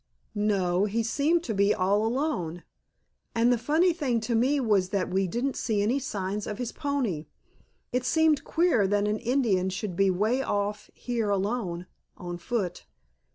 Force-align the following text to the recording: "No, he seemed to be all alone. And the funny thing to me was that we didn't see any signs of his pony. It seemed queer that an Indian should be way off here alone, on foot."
"No, 0.33 0.85
he 0.85 1.03
seemed 1.03 1.43
to 1.43 1.53
be 1.53 1.75
all 1.75 2.03
alone. 2.03 2.63
And 3.35 3.53
the 3.53 3.57
funny 3.59 3.93
thing 3.93 4.19
to 4.21 4.33
me 4.33 4.59
was 4.59 4.89
that 4.89 5.09
we 5.11 5.27
didn't 5.27 5.55
see 5.55 5.83
any 5.83 5.99
signs 5.99 6.47
of 6.47 6.57
his 6.57 6.71
pony. 6.71 7.27
It 7.93 8.03
seemed 8.03 8.43
queer 8.43 8.87
that 8.87 9.07
an 9.07 9.19
Indian 9.19 9.69
should 9.69 9.95
be 9.95 10.09
way 10.09 10.41
off 10.41 10.89
here 10.95 11.29
alone, 11.29 11.85
on 12.17 12.39
foot." 12.39 12.87